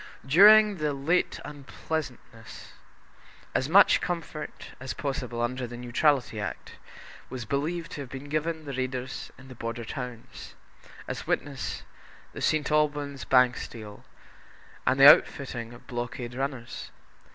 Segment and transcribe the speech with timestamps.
[0.25, 2.73] During the late unpleasantness,
[3.53, 6.77] as much comfort as possible under the Neutrality Act
[7.29, 10.55] was believed to have been given the raiders into the border towns,
[11.07, 11.83] as witness
[12.33, 12.71] the St.
[12.71, 14.03] Alban's Bank steal
[14.87, 16.89] and the outfitting of blockade runners.